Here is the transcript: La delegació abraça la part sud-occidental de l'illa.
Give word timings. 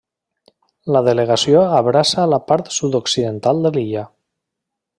La 0.95 1.01
delegació 1.07 1.61
abraça 1.81 2.25
la 2.31 2.39
part 2.53 2.73
sud-occidental 2.77 3.61
de 3.67 3.73
l'illa. 3.77 4.07